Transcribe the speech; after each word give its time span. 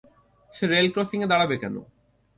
সে 0.53 0.63
rail 0.67 0.87
ক্রসিংয়ে 0.93 1.29
দাঁড়াবে 1.31 1.55
কেন? 1.61 1.75